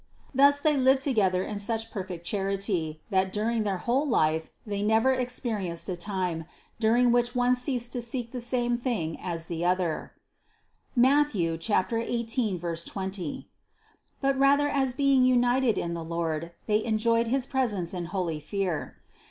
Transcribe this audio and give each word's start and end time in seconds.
Thus 0.33 0.59
they 0.59 0.75
lived 0.75 1.03
together 1.03 1.43
in 1.43 1.59
such 1.59 1.91
perfect 1.91 2.25
charity, 2.25 3.01
that 3.11 3.31
during 3.31 3.61
their 3.61 3.77
whole 3.77 4.07
life 4.09 4.49
they 4.65 4.81
never 4.81 5.13
experienced 5.13 5.87
a 5.89 5.95
time, 5.95 6.45
during 6.79 7.11
which 7.11 7.35
one 7.35 7.53
ceased 7.53 7.93
to 7.93 8.01
seek 8.01 8.31
the 8.31 8.41
same 8.41 8.79
thing 8.79 9.15
as 9.21 9.45
the 9.45 9.63
other 9.63 10.13
(Matth. 10.95 11.35
18, 11.35 12.59
20). 12.59 13.47
But 14.19 14.39
rather 14.39 14.69
as 14.69 14.95
being 14.95 15.21
united 15.21 15.77
in 15.77 15.93
the 15.93 16.03
Lord, 16.03 16.51
they 16.65 16.83
enjoyed 16.83 17.27
his 17.27 17.45
presence 17.45 17.93
in 17.93 18.05
holy 18.05 18.39
fear. 18.39 18.95